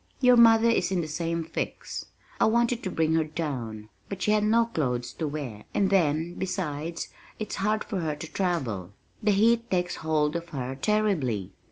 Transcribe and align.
Your 0.19 0.35
mother 0.35 0.67
is 0.67 0.91
in 0.91 1.01
the 1.01 1.07
same 1.07 1.43
fix. 1.43 2.07
I 2.39 2.45
wanted 2.45 2.81
to 2.81 2.89
bring 2.89 3.13
her 3.13 3.23
down, 3.23 3.89
but 4.09 4.23
she 4.23 4.31
had 4.31 4.43
no 4.43 4.65
clothes 4.65 5.13
to 5.13 5.27
wear 5.27 5.65
and 5.75 5.91
then, 5.91 6.33
besides, 6.39 7.09
it's 7.37 7.57
hard 7.57 7.83
for 7.83 7.99
her 7.99 8.15
to 8.15 8.25
travel. 8.31 8.93
The 9.21 9.29
heat 9.29 9.69
takes 9.69 9.97
hold 9.97 10.35
of 10.35 10.49
her 10.49 10.73
terribly." 10.73 11.51